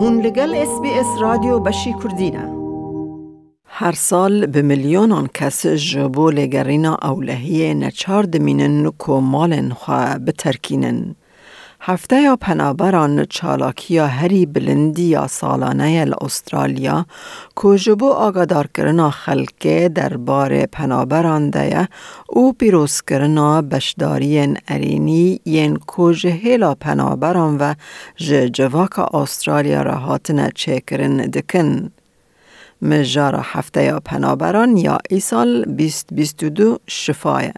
هون 0.00 0.20
لگل 0.20 0.54
اس 0.54 0.80
بی 0.82 0.90
اس 0.90 1.06
رادیو 1.20 1.58
بشی 1.58 1.94
کردینه 2.02 2.52
هر 3.66 3.92
سال 3.92 4.46
به 4.46 4.62
میلیونان 4.62 5.28
کس 5.34 5.66
جبو 5.66 6.30
لگرینا 6.30 6.98
اولهی 7.02 7.74
نچارد 7.74 8.36
مینن 8.36 8.90
کو 8.90 9.20
مالن 9.20 9.70
خواه 9.70 10.18
بترکینن. 10.18 11.14
هفته 11.80 12.20
یا 12.20 12.36
پنابران 12.36 13.24
چالاکی 13.24 13.94
یا 13.94 14.06
هری 14.06 14.46
بلندی 14.46 15.02
یا 15.02 15.26
سالانه 15.26 16.06
استرالیا 16.20 17.06
کوجبو 17.54 18.08
آگادار 18.10 18.66
کرنا 18.66 19.10
خلکه 19.10 19.90
در 19.94 20.16
بار 20.16 20.66
پنابران 20.66 21.50
ده 21.50 21.88
او 22.28 22.52
پیروز 22.52 23.02
کرنا 23.02 23.62
بشداری 23.62 24.56
ارینی 24.68 25.40
ین 25.44 25.76
کوج 25.76 26.26
هیلا 26.26 26.74
پنابران 26.74 27.56
و 27.58 27.74
جواک 28.52 29.14
استرالیا 29.14 29.82
را 29.82 29.94
هاتنه 29.94 30.50
چکرن 30.54 31.16
دکن. 31.16 31.90
مجار 32.82 33.40
هفته 33.42 33.82
یا 33.82 34.00
پنابران 34.00 34.76
یا 34.76 34.98
ایسال 35.10 35.64
2022 35.64 36.78
شفایه. 36.86 37.52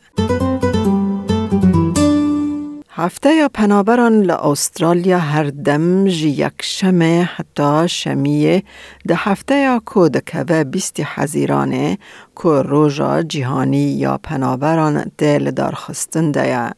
هفته 3.00 3.48
پنابران 3.48 4.22
ل 4.22 4.30
استرالیا 4.30 5.18
هر 5.18 5.44
دم 5.44 6.06
یک 6.06 6.52
شمه 6.62 7.30
حتی 7.36 7.88
شمیه 7.88 8.62
ده 9.08 9.14
هفته 9.14 9.54
یا 9.54 9.82
کود 9.86 10.24
که 10.24 10.44
و 10.48 10.64
بیستی 10.64 11.06
حزیرانه 11.14 11.98
که 12.42 12.48
روژا 12.48 13.22
جیهانی 13.22 13.92
یا 13.92 14.18
پنابران 14.22 15.10
دل 15.18 15.50
دار 15.50 15.74
خستن 15.74 16.30
ده 16.30 16.70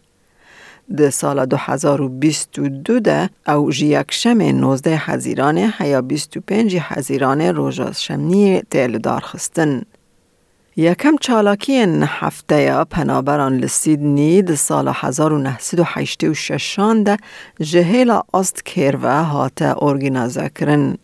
ده 0.97 1.11
سال 1.11 1.47
2022 1.47 3.01
ده 3.01 3.31
او 3.49 3.73
یک 3.73 4.07
شمه 4.11 4.53
نوزده 4.53 4.97
حزیرانه 4.97 5.75
هیا 5.79 6.03
25 6.03 6.77
حزیرانه 6.77 7.53
روژا 7.53 7.93
شمی 7.93 8.63
دل 8.71 8.99
دار 8.99 9.21
خستن 9.21 9.83
یکم 10.77 11.17
چالاکی 11.17 11.83
هفته 12.03 12.85
پنابران 12.85 13.57
لسیدنی 13.57 14.43
ده 14.43 14.57
سال 14.57 14.89
1986 14.95 16.79
ده 17.05 17.17
جهیل 17.61 18.11
است 18.35 18.65
کروه 18.65 19.11
هات 19.11 19.63
ارگینازه 19.63 20.49
کرن. 20.49 20.99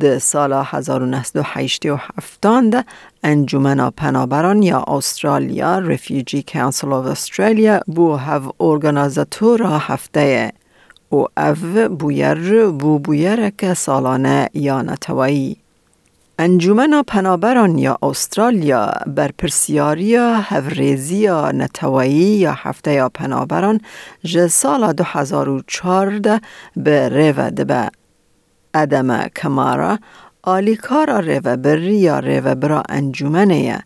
ده 0.00 0.18
سال 0.18 0.52
1987 0.52 2.40
ده 2.40 2.84
انجمن 3.22 3.90
پنابران 3.90 4.62
یا 4.62 4.84
استرالیا 4.88 5.78
رفیجی 5.78 6.42
کانسل 6.42 6.92
آف 6.92 7.06
استرالیا 7.06 7.80
بو 7.86 8.16
هف 8.16 8.42
ارگانازاتور 8.60 9.62
هفته 9.62 10.52
و 11.12 11.16
او 11.16 11.26
بویر 11.88 12.66
بو 12.66 12.98
بویر 12.98 13.50
که 13.50 13.74
سالانه 13.74 14.48
یا 14.54 14.82
نتوایی. 14.82 15.65
انجمن 16.38 17.02
پنابران 17.02 17.78
یا 17.78 17.98
استرالیا 18.02 18.92
بر 19.06 19.30
پرسیاریا 19.38 20.36
هفریزی 20.36 21.26
نتوایی 21.54 22.12
یا 22.14 22.52
هفته 22.52 22.92
یا 22.92 23.08
پنابران 23.08 23.80
جه 24.24 24.48
سال 24.48 24.92
2014 24.92 26.40
به 26.76 27.08
ریوه 27.08 27.50
دبه. 27.50 27.90
ادم 28.74 29.28
کمارا 29.28 29.98
آلیکارا 30.42 31.18
ریوه 31.18 31.56
بری 31.56 31.96
یا 31.96 32.18
ریوه 32.18 32.54
برا 32.54 32.82
انجمنه 32.88 33.82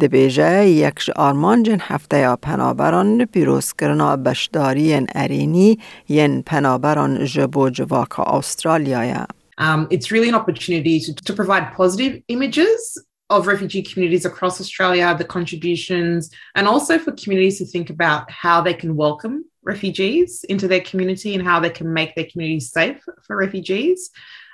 دبیجه 0.00 0.66
یک 0.66 1.10
آرمان 1.16 1.62
جن 1.62 1.78
هفته 1.80 2.18
یا 2.18 2.36
پنابران 2.36 3.24
پیروز 3.24 3.72
کرنا 3.72 4.16
بشداری 4.16 5.06
ارینی 5.14 5.78
ین 6.08 6.42
پنابران 6.42 7.24
جبو 7.24 7.70
جواک 7.70 8.20
استرالیا 8.20 9.26
Um, 9.59 9.87
it's 9.89 10.11
really 10.11 10.29
an 10.29 10.35
opportunity 10.35 10.99
to, 10.99 11.13
to 11.13 11.33
provide 11.33 11.73
positive 11.73 12.21
images 12.27 13.01
of 13.29 13.47
refugee 13.47 13.81
communities 13.81 14.25
across 14.25 14.61
Australia, 14.61 15.15
the 15.17 15.23
contributions, 15.23 16.29
and 16.55 16.67
also 16.67 16.99
for 16.99 17.11
communities 17.13 17.57
to 17.59 17.65
think 17.65 17.89
about 17.89 18.29
how 18.29 18.61
they 18.61 18.73
can 18.73 18.95
welcome 18.95 19.45
refugees 19.63 20.43
into 20.43 20.67
their 20.67 20.81
community 20.81 21.33
and 21.33 21.43
how 21.43 21.59
they 21.59 21.69
can 21.69 21.91
make 21.91 22.13
their 22.15 22.27
communities 22.31 22.71
safe 22.71 23.01
for 23.25 23.35
refugees. 23.35 24.11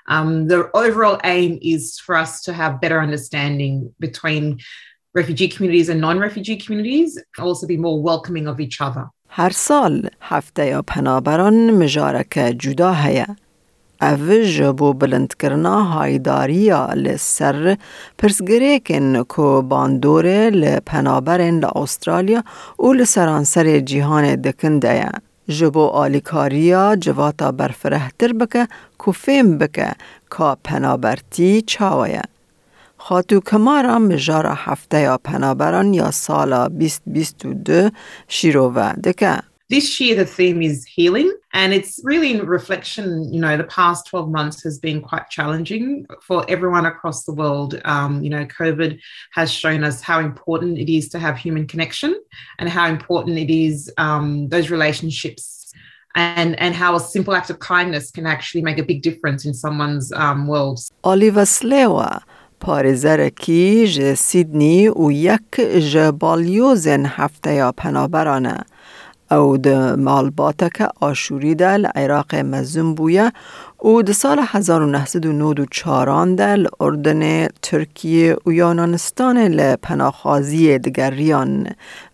Um, 0.08 0.48
the 0.48 0.70
overall 0.74 1.20
aim 1.24 1.60
is 1.62 2.00
for 2.00 2.16
us 2.16 2.42
to 2.44 2.54
have 2.54 2.82
better 2.82 3.00
understanding 3.00 3.94
between 4.00 4.60
refugee 5.14 5.50
communities 5.50 5.90
and 5.90 6.00
non-refugee 6.00 6.58
communities, 6.58 7.18
and 7.18 7.46
also 7.46 7.68
be 7.68 7.78
more 7.78 8.02
welcoming 8.02 8.48
of 8.48 8.60
each 8.60 8.80
other. 8.82 9.10
هر 9.34 9.50
سال 9.50 10.10
هفته 10.22 10.66
یا 10.66 10.82
پنابران 10.82 11.74
مجارک 11.74 12.40
جدا 12.40 12.92
هیا 12.92 13.36
اوج 14.03 14.63
بو 14.63 14.93
بلند 14.93 15.35
کرنا 15.41 15.83
هایداریا 15.93 16.87
لسر 16.95 17.77
پرسگریکن 18.19 19.23
کو 19.23 19.63
باندوره 19.63 20.51
لپنابرن 20.51 21.61
لأسترالیا 21.61 22.43
و 22.79 22.93
لسرانسر 22.93 23.79
جیهان 23.79 24.35
دکنده 24.35 25.11
جبو 25.49 25.87
آلیکاریا 25.87 26.97
جواتا 26.97 27.53
برفرهتر 27.53 28.33
بکه 28.33 28.69
کو 28.99 29.13
فیم 29.13 29.59
بکه 29.59 29.91
کا 30.31 30.57
پنابرتی 30.65 31.63
چاویه. 31.63 32.23
خاتو 32.99 33.41
کمارا 33.41 33.99
مجارا 33.99 34.55
هفته 34.55 35.01
یا 35.01 35.19
پنابران 35.25 35.95
یا 35.95 36.11
سالا 36.11 36.69
2022 36.69 37.91
شیروه 38.29 38.93
دکه. 38.93 39.43
This 39.70 40.02
year, 40.02 40.16
the 40.16 40.26
theme 40.26 40.62
is 40.62 40.86
healing, 40.86 41.34
and 41.54 41.74
it's 41.74 42.02
really 42.04 42.32
in 42.32 42.46
reflection. 42.46 43.34
You 43.34 43.40
know, 43.40 43.56
the 43.56 43.64
past 43.64 44.06
12 44.08 44.30
months 44.30 44.62
has 44.64 44.78
been 44.78 45.00
quite 45.00 45.30
challenging 45.30 46.06
for 46.22 46.46
everyone 46.50 46.86
across 46.86 47.24
the 47.24 47.32
world. 47.32 47.80
Um, 47.86 48.22
you 48.22 48.30
know, 48.30 48.46
COVID 48.46 49.00
has 49.32 49.50
shown 49.50 49.86
us 49.86 50.02
how 50.02 50.20
important 50.20 50.78
it 50.78 50.94
is 50.94 51.08
to 51.10 51.20
have 51.20 51.38
human 51.38 51.68
connection 51.68 52.22
and 52.60 52.68
how 52.68 52.88
important 52.88 53.38
it 53.38 53.50
is 53.50 53.90
um, 53.98 54.50
those 54.50 54.70
relationships 54.70 55.72
and, 56.16 56.60
and 56.60 56.76
how 56.76 56.96
a 56.98 57.00
simple 57.00 57.34
act 57.34 57.50
of 57.50 57.60
kindness 57.60 58.12
can 58.12 58.26
actually 58.26 58.64
make 58.64 58.78
a 58.78 58.84
big 58.84 59.02
difference 59.02 59.46
in 59.46 59.54
someone's 59.54 60.12
um, 60.12 60.48
world. 60.48 60.80
Oliver 61.04 61.46
Slewa. 61.46 62.24
پارزرکی 62.62 63.88
ج 63.88 64.14
سیدنی 64.14 64.88
و 64.88 65.12
یک 65.12 65.62
ج 65.92 65.98
بالیوزن 65.98 67.06
هفته 67.06 67.54
یا 67.54 67.72
پنابرانه 67.72 68.58
او 69.31 69.57
د 69.57 69.69
مالباتک 70.09 70.83
آشوری 71.01 71.55
ده 71.55 71.77
لعراق 71.77 72.35
مزم 72.35 72.95
بویه 72.95 73.33
او 73.79 74.03
د 74.03 74.13
سال 74.13 74.39
1994 74.39 76.27
ده 76.41 76.57
لأردن 76.57 77.49
ترکیه 77.63 78.37
و 78.47 78.53
یونانستان 78.53 79.39
لپناخازی 79.39 80.79
دگریان 80.79 81.67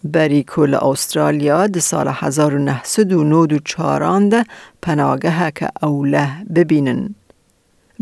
بری 0.05 0.43
کل 0.43 0.75
استرالیا 0.75 1.67
د 1.67 1.79
سال 1.79 2.09
1994 2.09 4.29
ده 4.29 4.45
پناگه 4.83 5.51
که 5.51 5.69
اوله 5.83 6.29
ببینن. 6.55 7.15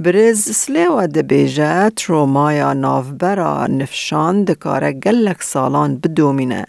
برز 0.04 0.42
سلیو 0.56 1.06
د 1.14 1.18
بیجه 1.30 1.90
ترومایا 1.96 2.72
نافبرا 2.72 3.66
نفشان 3.66 4.44
دکاره 4.44 4.92
گلک 4.92 5.42
سالان 5.42 5.96
بدومینه 5.96 6.66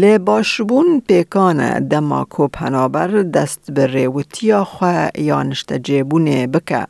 لی 0.00 0.18
باشبون 0.18 1.00
پیکان 1.08 1.88
دما 1.88 2.24
کو 2.24 2.48
پنابر 2.48 3.22
دست 3.22 3.70
به 3.70 3.86
ریوتیا 3.86 4.64
خواه 4.64 5.10
یا 5.18 5.42
نشته 5.42 5.78
جیبونه 5.78 6.46
بکه. 6.46 6.86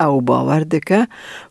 او 0.00 0.20
باور 0.20 0.60
دکه 0.60 1.08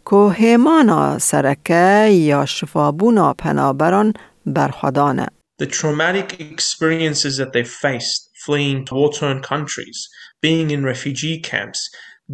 که 0.09 0.29
هیمانا 0.35 1.19
سرکه 1.19 2.09
یا 2.11 2.45
شفابونا 2.45 3.33
پنابران 3.33 4.13
برخدانه. 4.45 5.27
The 5.61 5.65
traumatic 5.65 6.29
experiences 6.39 7.37
that 7.37 7.53
they 7.53 7.63
faced 7.63 8.21
fleeing 8.45 8.85
to 8.85 8.95
war-torn 8.95 9.41
countries, 9.41 9.97
being 10.41 10.71
in 10.71 10.83
refugee 10.83 11.39
camps, 11.51 11.79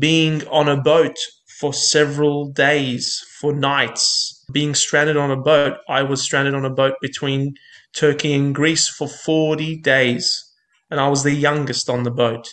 being 0.07 0.47
on 0.59 0.67
a 0.69 0.81
boat 0.91 1.17
for 1.59 1.71
several 1.73 2.37
days, 2.67 3.05
for 3.39 3.51
nights, 3.53 4.05
being 4.57 4.73
stranded 4.73 5.17
on 5.17 5.29
a 5.37 5.41
boat. 5.51 5.73
I 5.99 6.01
was 6.11 6.19
stranded 6.27 6.55
on 6.59 6.65
a 6.65 6.75
boat 6.81 6.95
between 7.07 7.43
Turkey 7.93 8.33
and 8.33 8.53
Greece 8.53 8.87
for 8.87 9.07
40 9.07 9.77
days, 9.77 10.53
and 10.89 10.99
I 10.99 11.07
was 11.07 11.23
the 11.23 11.33
youngest 11.33 11.89
on 11.89 12.03
the 12.03 12.11
boat. 12.11 12.47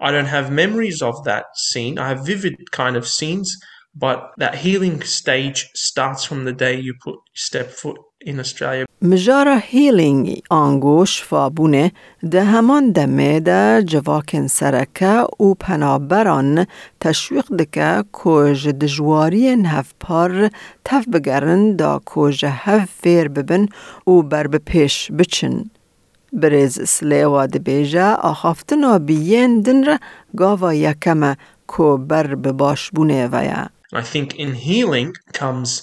I 0.00 0.10
don't 0.10 0.26
have 0.26 0.50
memories 0.50 1.02
of 1.02 1.24
that 1.24 1.46
scene. 1.56 1.98
I 1.98 2.08
have 2.08 2.26
vivid 2.26 2.70
kind 2.72 2.96
of 2.96 3.06
scenes, 3.06 3.56
but 3.94 4.32
that 4.38 4.56
healing 4.56 5.02
stage 5.02 5.70
starts 5.74 6.24
from 6.24 6.44
the 6.44 6.52
day 6.52 6.78
you 6.78 6.94
put 7.02 7.18
step 7.34 7.70
foot 7.70 7.98
in 8.20 8.40
Australia. 8.40 8.86
مجارا 9.04 9.56
هیلینگ 9.56 10.42
آنگوش 10.50 11.22
فابونه 11.22 11.92
ده 12.30 12.44
همان 12.44 12.92
دمه 12.92 13.40
ده 13.40 13.82
جواکن 13.82 14.46
سرکه 14.46 15.26
و 15.40 15.54
پنابران 15.54 16.66
تشویق 17.00 17.46
دکه 17.56 18.04
کج 18.12 18.68
دجواری 18.68 19.48
هف 19.48 19.94
پار 20.00 20.50
تف 20.84 21.08
بگرن 21.08 21.76
دا 21.76 22.00
کج 22.06 22.44
هف 22.48 22.88
فیر 23.02 23.28
ببن 23.28 23.68
و 24.06 24.22
بر 24.22 24.46
بپیش 24.46 25.12
بچن. 25.18 25.70
برز 26.32 26.88
سلیوا 26.88 27.46
ده 27.46 27.58
بیجه 27.58 28.14
آخافتنا 28.14 28.98
بیین 28.98 29.60
دن 29.60 29.84
را 29.84 29.98
گاوا 30.36 30.74
یکمه 30.74 31.36
کو 31.66 31.96
بر 31.96 32.34
به 32.34 32.52
باش 32.52 32.90
بونه 32.90 33.28
ویا. 33.32 33.70
I 33.94 34.02
think 34.02 34.34
in 34.34 34.54
healing 34.54 35.12
comes 35.32 35.82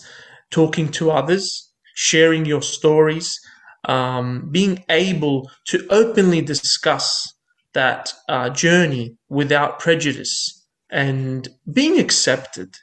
talking 0.52 0.88
to 0.98 1.12
others, 1.12 1.69
sharing 2.00 2.46
your 2.46 2.62
stories, 2.62 3.38
um, 3.84 4.48
being 4.52 4.82
able 4.88 5.52
to 5.66 5.86
openly 5.90 6.42
discuss 6.42 7.34
that 7.74 8.14
uh, 8.30 8.50
journey 8.50 9.18
without 9.28 9.80
prejudice 9.80 10.66
and 10.90 11.50
being 11.74 12.00
accepted 12.00 12.74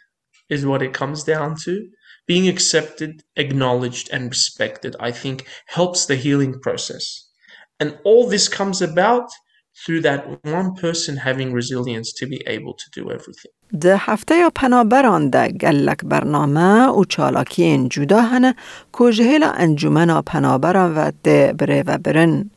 is 0.50 0.66
what 0.66 0.82
it 0.82 0.92
comes 0.92 1.24
down 1.24 1.56
to. 1.64 1.88
Being 2.26 2.46
accepted, 2.46 3.22
acknowledged, 3.36 4.10
and 4.12 4.28
respected, 4.28 4.94
I 5.00 5.12
think, 5.12 5.46
helps 5.66 6.04
the 6.04 6.16
healing 6.16 6.60
process. 6.60 7.26
And 7.80 7.98
all 8.04 8.28
this 8.28 8.48
comes 8.48 8.82
about 8.82 9.30
through 9.82 10.02
that 10.08 10.22
one 10.58 10.70
person 10.84 11.16
having 11.28 11.52
resilience 11.52 12.12
to 12.20 12.24
be 12.26 12.38
able 12.46 12.74
to 12.82 12.86
do 12.98 13.10
everything. 13.10 13.52
ده 13.80 13.96
هفته 13.96 14.38
یا 14.38 14.50
پنابران 14.54 15.30
ده 15.30 15.48
گلک 15.48 16.04
برنامه 16.04 16.86
و 16.86 17.04
چالاکی 17.04 17.62
این 17.62 17.88
جدا 17.88 18.20
هنه 18.20 18.54
که 18.98 19.12
جهیل 19.12 19.44
انجمن 19.54 20.20
پنابران 20.20 20.94
و 20.94 21.10
ده 21.22 21.52
بره 21.52 21.82
و 21.86 21.98
برن. 21.98 22.50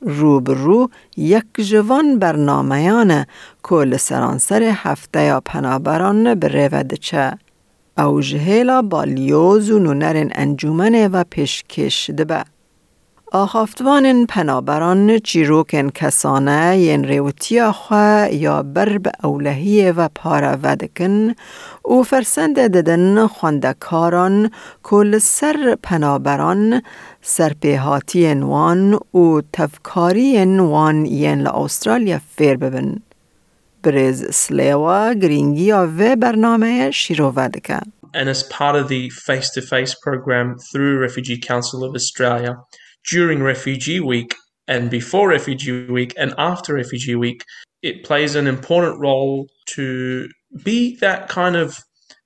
رو 0.00 0.40
رو 0.40 0.90
یک 1.16 1.44
جوان 1.58 2.18
برنامهیانه 2.18 3.26
که 3.68 3.74
لسرانسر 3.74 4.62
هفته 4.62 5.22
یا 5.22 5.40
پنابران 5.40 6.34
بره 6.34 6.68
و 6.72 6.82
دچه. 6.82 7.38
او 7.98 8.20
جهیلا 8.20 8.82
بالیوز 8.82 9.70
و 9.70 9.78
نونرین 9.78 10.32
انجمن 10.34 11.06
و 11.12 11.24
پیشکش 11.30 12.10
دبه. 12.10 12.44
آخافتوان 13.32 14.26
پنابران 14.26 15.18
چیروکن 15.18 15.90
کسانه 15.90 16.78
ین 16.78 17.04
ریوتیا 17.04 17.72
خواه 17.72 18.34
یا 18.34 18.62
برب 18.62 19.06
اولهی 19.24 19.90
و 19.90 20.08
پارا 20.14 20.58
ودکن 20.62 21.34
او 21.82 22.02
فرسند 22.02 22.58
ددن 22.58 23.26
خواندکاران 23.26 24.50
کل 24.82 25.18
سر 25.18 25.76
پنابران 25.82 26.82
سرپیهاتی 27.22 28.34
وان 28.34 28.94
و 28.94 29.42
تفکاری 29.52 30.46
وان 30.58 31.06
ین 31.06 31.40
لأسترالیا 31.40 32.20
فیر 32.36 32.56
ببن. 32.56 32.96
بریز 33.82 34.34
سلیوا 34.34 35.12
گرینگیا 35.12 35.88
و 35.98 36.16
برنامه 36.16 36.90
شیرو 36.90 37.32
ودکن. 37.36 37.92
And 38.14 38.28
as 38.28 38.42
part 38.42 38.74
of 38.74 38.88
the 38.88 39.10
face 39.10 39.50
to 39.50 39.60
face 39.60 39.94
program 39.94 40.56
through 40.72 40.98
Refugee 40.98 41.38
Council 41.38 41.84
of 41.84 41.94
Australia, 41.94 42.56
during 43.10 43.42
Refugee 43.42 44.00
Week 44.00 44.34
and 44.66 44.90
before 44.90 45.28
Refugee 45.28 45.86
Week 45.86 46.12
and 46.16 46.34
after 46.38 46.74
Refugee 46.74 47.14
Week, 47.14 47.42
it 47.82 48.04
plays 48.04 48.34
an 48.34 48.46
important 48.46 49.00
role 49.00 49.48
to 49.66 50.28
be 50.62 50.96
that 50.96 51.28
kind 51.28 51.56
of 51.56 51.78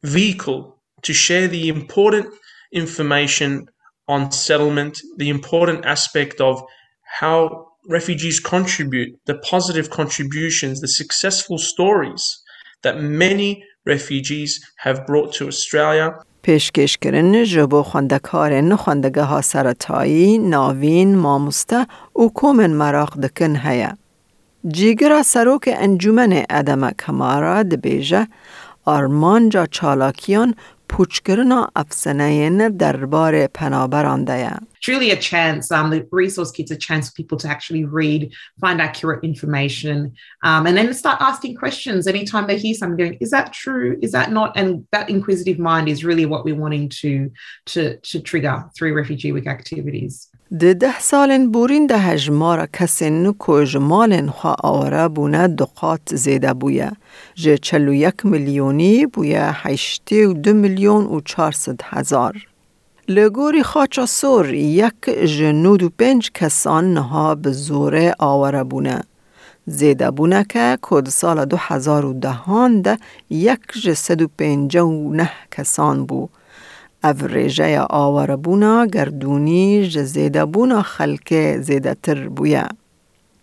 vehicle 0.02 0.80
to 1.02 1.12
share 1.12 1.48
the 1.48 1.68
important 1.68 2.26
information 2.72 3.66
on 4.08 4.32
settlement, 4.32 5.00
the 5.16 5.28
important 5.28 5.84
aspect 5.84 6.40
of 6.40 6.62
how 7.20 7.66
refugees 7.88 8.40
contribute, 8.40 9.18
the 9.26 9.38
positive 9.38 9.90
contributions, 9.90 10.80
the 10.80 10.88
successful 10.88 11.58
stories 11.58 12.42
that 12.82 13.00
many 13.00 13.64
refugees 13.84 14.60
have 14.84 15.06
brought 15.06 15.32
to 15.32 15.46
Australia 15.48 16.14
پیشکش 16.42 16.98
کردن 16.98 17.44
جبو 17.44 17.82
خواندکارن 17.82 18.76
خواندگه 18.76 19.22
ها 19.22 19.40
سرطایی، 19.40 20.38
ناوین، 20.38 21.16
ماموسته 21.16 21.86
و 22.16 22.28
کومن 22.28 22.70
مراق 22.70 23.20
دکن 23.20 23.56
هیا. 23.56 23.92
جیگرا 24.68 25.22
انجومن 25.66 26.44
ادم 26.50 26.90
کمارا 26.90 27.62
دبیجه 27.62 28.26
آرمان 28.84 29.48
جا 29.48 29.66
چالاکیان 29.66 30.54
پوچکرنا 30.91 31.67
افسنین 31.75 32.77
دربار 32.77 33.47
پنابران 33.47 34.25
دیا. 34.25 34.59
It's 34.79 34.87
really 34.87 35.11
a 35.11 35.15
chance. 35.15 35.71
Um, 35.71 35.89
the 35.89 36.07
resource 36.11 36.51
kit's 36.51 36.71
a 36.71 36.77
chance 36.77 37.09
for 37.09 37.15
people 37.15 37.37
to 37.39 37.47
actually 37.47 37.83
read, 37.83 38.31
find 38.61 38.79
accurate 38.79 39.23
information, 39.23 40.13
um, 40.43 40.65
and 40.67 40.77
then 40.77 40.93
start 40.93 41.19
asking 41.19 41.55
questions 41.55 42.07
anytime 42.07 42.47
they 42.47 42.57
hear 42.57 42.73
something. 42.73 42.97
Going, 42.97 43.17
is 43.19 43.31
that 43.31 43.53
true? 43.53 43.97
Is 44.01 44.11
that 44.11 44.31
not? 44.31 44.55
And 44.55 44.87
that 44.91 45.09
inquisitive 45.09 45.59
mind 45.59 45.89
is 45.89 46.05
really 46.05 46.25
what 46.25 46.45
we're 46.45 46.55
wanting 46.55 46.89
to 47.01 47.31
to 47.71 47.97
to 47.97 48.21
trigger 48.21 48.63
through 48.75 48.93
Refugee 48.93 49.31
Week 49.31 49.47
activities. 49.47 50.29
ده 50.60 50.74
ده 50.74 51.00
سالن 51.00 51.50
بورین 51.52 51.86
ده 51.86 51.98
هجمار 51.98 52.66
کسین 52.66 53.34
کج 53.38 53.76
مالن 53.76 54.28
خوا 54.28 54.54
آوره 54.62 55.08
بونه 55.08 55.48
دقات 55.48 56.14
زیده 56.14 56.52
بویه. 56.54 56.92
جه 57.34 57.58
چلو 57.58 57.94
یک 57.94 58.26
میلیونی 58.26 59.06
بویه 59.06 59.50
هشتی 59.52 60.24
و 60.24 60.32
دو 60.32 60.52
میلیون 60.52 61.04
و 61.04 61.20
چارصد 61.20 61.80
هزار. 61.84 62.46
لگوری 63.08 63.62
خاچا 63.62 64.06
سور 64.06 64.54
یک 64.54 65.04
جنود 65.38 65.82
و 65.82 65.88
پنج 65.98 66.30
کسان 66.34 66.94
نها 66.94 67.34
به 67.34 67.50
زوره 67.50 68.14
آوره 68.18 68.64
بونه. 68.64 69.00
زیده 69.66 70.10
بونه 70.10 70.44
که 70.48 70.78
کد 70.82 71.08
سال 71.08 71.44
دو 71.44 71.56
هزار 71.60 72.04
و 72.04 72.12
دهان 72.12 72.80
ده 72.80 72.98
یک 73.30 73.60
جسد 73.84 74.22
و 74.22 74.28
پنج 74.38 74.76
و 74.76 75.12
نه 75.12 75.30
کسان 75.50 76.06
بو. 76.06 76.28
او 77.04 77.26
ریجه 77.26 77.80
آواره 77.80 78.36
بونا 78.36 78.86
گردونی 78.86 79.88
جزیده 79.88 80.44
بونا 80.44 80.82
خلک 80.82 81.56
زیده 81.60 81.96
تر 82.02 82.28
بویه. 82.28 82.68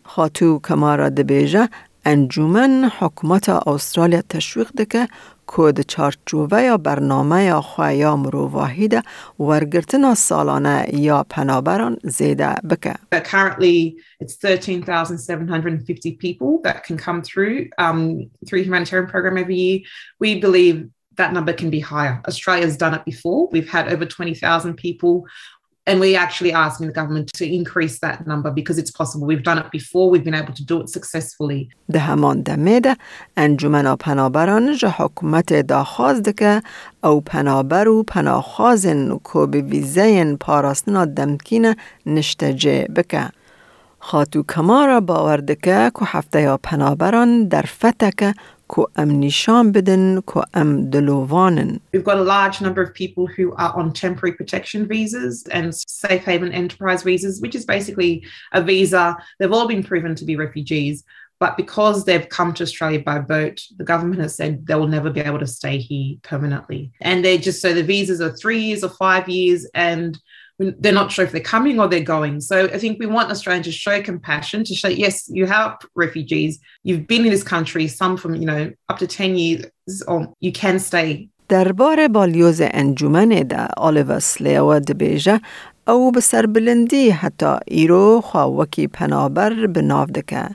خاطو 0.04 0.60
کمارا 0.60 1.10
دبیجه 1.10 1.70
انجومن 2.06 2.92
حکومت 3.00 3.50
استرالیا 3.50 4.22
تشویق 4.30 4.72
دکه 4.72 5.08
کود 5.48 5.82
چارچوبه 5.82 6.62
یا 6.64 6.78
برنامه 6.78 7.44
یا 7.44 7.62
خواه 7.62 7.96
یا 7.96 8.16
مروواهی 8.16 8.88
ده 8.88 9.04
ورگرتنا 9.40 10.16
سالانه 10.16 10.86
یا 10.94 11.26
پنابران 11.30 11.98
زیده 12.04 12.56
بکه. 12.70 12.94
Currently, 13.14 13.96
it's 14.24 14.36
13,750 14.36 16.12
people 16.12 16.62
that 16.64 16.84
can 16.84 16.98
come 16.98 17.22
through 17.22 17.70
um, 17.78 18.30
through 18.48 18.62
humanitarian 18.64 19.08
program 19.08 19.38
every 19.38 19.56
year. 19.56 19.80
We 20.20 20.40
believe 20.40 20.90
that 21.19 21.33
number 21.33 21.53
can 21.53 21.71
be 21.71 21.81
higher. 21.81 22.21
Australia's 22.27 22.77
done 22.77 22.95
it 22.95 23.05
before. 23.05 23.49
We've 23.53 23.69
had 23.69 23.93
over 23.93 24.05
20,000 24.05 24.75
people 24.75 25.27
and 25.87 26.01
we're 26.01 26.19
actually 26.19 26.53
asking 26.53 26.87
the 26.87 26.93
government 26.93 27.31
to 27.35 27.45
increase 27.45 27.99
that 27.99 28.27
number 28.27 28.51
because 28.51 28.79
it's 28.79 28.91
possible. 28.91 29.27
We've 29.27 29.43
done 29.43 29.59
it 29.59 29.71
before. 29.71 30.09
We've 30.11 30.25
been 30.25 30.41
able 30.43 30.55
to 30.55 30.65
do 30.65 30.81
it 30.81 30.89
successfully. 30.89 31.69
ده 31.89 31.99
همان 31.99 32.43
دمه 32.43 32.81
ده 32.81 32.97
انجمن 33.37 33.97
پنابران 33.97 34.77
جه 34.77 34.89
حکومت 34.89 35.53
داخواست 35.53 36.37
که 36.37 36.63
او 37.05 37.21
پنابر 37.21 37.89
و 37.89 38.03
پناخوازن 38.03 39.19
که 39.33 39.47
به 39.47 39.61
ویزه 39.61 40.37
پاراستنا 40.37 41.05
دمکین 41.05 41.75
نشتجه 42.07 42.89
بکه. 42.97 43.31
خاتو 43.99 44.43
کمارا 44.43 45.01
باوردکه 45.01 45.91
که 45.99 46.05
هفته 46.05 46.41
یا 46.43 46.57
پنابران 46.63 47.49
در 47.49 47.63
فتکه 47.63 48.35
کو 48.69 48.87
ام 48.97 49.11
نشان 49.23 49.73
بدن 49.73 50.21
کو 50.21 50.43
ام 50.55 50.91
دلووانن. 50.91 51.77
We've 51.93 52.05
got 52.05 52.19
a 52.19 52.23
large 52.23 52.61
number 52.61 52.83
of 52.83 52.95
people 52.95 53.27
who 53.27 53.53
are 53.55 53.73
on 53.75 53.93
temporary 53.93 54.35
protection 54.37 54.87
visas 54.87 55.45
and 55.51 55.75
safe 55.75 56.25
haven 56.25 56.53
enterprise 56.53 57.03
visas, 57.03 57.41
which 57.41 57.55
is 57.55 57.65
basically 57.65 58.25
a 58.53 58.63
visa. 58.63 59.17
They've 59.39 59.53
all 59.53 59.69
been 59.69 59.83
proven 59.83 60.15
to 60.15 60.25
be 60.25 60.37
refugees. 60.37 61.05
But 61.41 61.57
because 61.57 62.05
they've 62.05 62.29
come 62.29 62.55
to 62.55 62.63
Australia 62.63 63.01
by 63.01 63.19
boat, 63.19 63.61
the 63.77 63.85
government 63.85 64.23
has 64.23 64.35
said 64.35 64.67
they 64.67 64.77
will 64.77 64.87
never 64.87 65.11
be 65.11 65.21
able 65.21 65.41
to 65.41 65.47
stay 65.47 65.79
here 65.79 66.17
permanently. 66.23 66.93
And 67.01 67.25
they're 67.25 67.39
just 67.39 67.61
so 67.61 67.75
the 67.75 67.83
visas 67.83 68.21
are 68.21 68.35
three 68.37 68.61
years 68.61 68.85
or 68.85 68.89
five 68.89 69.29
years, 69.29 69.67
and 69.75 70.19
they're 70.59 70.93
not 70.93 71.11
sure 71.11 71.25
if 71.25 71.33
they're 71.33 71.41
coming 71.41 71.81
or 71.81 71.89
they're 71.89 72.01
going. 72.01 72.41
So 72.41 72.57
I 72.67 72.79
think 72.79 72.99
we 73.01 73.07
want 73.07 73.31
Australia 73.31 73.63
to 73.65 73.73
show 73.73 74.01
compassion, 74.03 74.65
to 74.65 74.75
show, 74.75 74.89
yes, 74.89 75.29
you 75.29 75.47
have 75.47 75.73
refugees, 75.95 76.61
you've 76.85 77.07
been 77.07 77.25
in 77.25 77.31
this 77.31 77.43
country, 77.43 77.89
some 77.89 78.17
from, 78.17 78.35
you 78.37 78.47
know, 78.47 78.73
up 78.89 78.99
to 78.99 79.07
10 79.07 79.37
years, 79.37 80.03
or 80.07 80.33
you 80.41 80.53
can 80.53 80.79
stay. 80.79 81.29
درباره 81.49 82.09
بالیوز 82.09 82.61
انجمن 82.65 83.29
ده 83.29 83.69
آلیو 83.77 84.21
سلیو 84.21 84.79
دبیجه 84.79 85.41
او 85.89 86.13
به 86.13 86.21
سربلندی 86.21 87.11
حتی 87.11 87.57
ایرو 87.67 88.21
خواوکی 88.21 88.87
پنابر 88.87 89.67
بناو 89.67 90.07
دکه. 90.07 90.49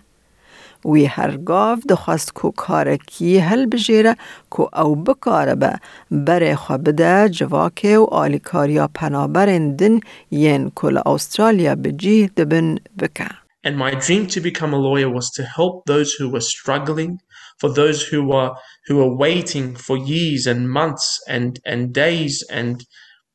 وی 0.86 1.06
هرگاف 1.06 1.80
دخواست 1.90 2.34
کو 2.34 2.52
کارکی 2.52 3.38
هل 3.40 3.66
بجیره 3.66 4.16
کو 4.50 4.70
او 4.74 4.96
بکاره 4.96 5.56
به 5.56 5.74
بره 6.12 6.56
خوا 6.56 6.78
بده 6.78 7.30
جواکه 7.30 7.98
و 7.98 8.04
آلیکاریا 8.04 8.90
پنابرن 8.94 9.76
دن 9.76 10.00
ین 10.32 10.72
کل 10.76 11.00
استرالیا 11.06 11.76
بجیه 11.76 12.28
دبن 12.28 12.78
بکه. 13.00 13.30
And 13.68 13.78
my 13.78 13.92
dream 14.06 14.26
to 14.28 14.40
become 14.40 14.74
a 14.74 14.78
lawyer 14.88 15.10
was 15.10 15.30
to 15.32 15.44
help 15.44 15.76
those 15.86 16.14
who 16.14 16.30
were 16.30 16.40
struggling, 16.56 17.20
for 17.60 17.70
those 17.70 18.08
who 18.08 18.24
were 18.24 18.52
who 18.88 18.96
were 19.02 19.16
waiting 19.16 19.76
for 19.76 19.98
years 19.98 20.48
and 20.48 20.70
months 20.70 21.08
and 21.28 21.60
and 21.66 21.94
days 21.94 22.44
and 22.50 22.86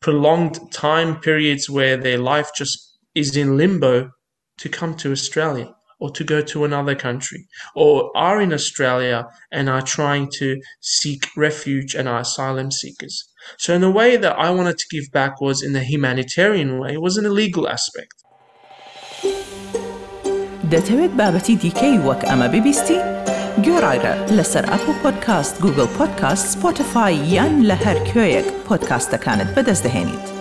prolonged 0.00 0.56
time 0.72 1.20
periods 1.20 1.68
where 1.68 1.96
their 1.96 2.18
life 2.18 2.50
just 2.60 2.98
is 3.14 3.36
in 3.36 3.56
limbo 3.56 4.10
to 4.58 4.68
come 4.68 4.94
to 4.94 5.12
Australia. 5.12 5.70
or 6.00 6.10
to 6.10 6.24
go 6.24 6.42
to 6.42 6.64
another 6.64 6.94
country 6.94 7.46
or 7.74 8.10
are 8.16 8.40
in 8.40 8.52
Australia 8.52 9.26
and 9.50 9.68
are 9.68 9.82
trying 9.82 10.30
to 10.38 10.60
seek 10.80 11.22
refuge 11.36 11.94
and 11.94 12.08
are 12.08 12.20
asylum 12.20 12.70
seekers. 12.70 13.24
So 13.58 13.74
in 13.74 13.80
the 13.80 13.90
way 13.90 14.16
that 14.16 14.38
I 14.38 14.50
wanted 14.50 14.78
to 14.78 14.86
give 14.90 15.10
back 15.12 15.40
was 15.40 15.62
in 15.62 15.72
the 15.72 15.84
humanitarian 15.92 16.78
way, 16.78 16.96
was 16.96 17.16
in 17.16 17.26
a 17.26 17.34
legal 17.42 17.68
aspect. 17.68 18.16
دەتەوێت 20.72 21.12
بابەتی 21.20 21.54
دیکەی 21.62 21.96
وەک 22.06 22.20
ئەمە 22.28 22.48
ببیستی؟ 22.54 22.98
گۆڕایرە 23.66 24.14
لەسەر 24.36 24.64
ئەپ 24.72 24.84
و 24.88 24.94
پۆدکاست 25.02 25.54
گوگل 25.64 25.88
پۆدکاست 25.98 26.46
سپۆتفاای 26.52 27.14
یان 27.34 27.54
لە 27.68 27.76
هەر 27.84 27.98
کوێیەک 28.08 28.48
پۆدکاستەکانت 28.66 29.48
بەدەست 29.56 29.84
دەێنیت. 29.86 30.37